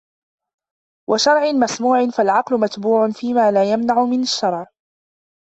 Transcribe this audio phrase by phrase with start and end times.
[1.09, 4.67] وَشَرْعٍ مَسْمُوعٍ فَالْعَقْلُ مَتْبُوعٌ فِيمَا لَا يَمْنَعُ مِنْهُ الشَّرْعُ